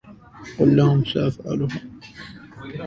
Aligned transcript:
قل 0.59 0.75
لهم 0.75 1.03
سأفعلها 1.05 1.81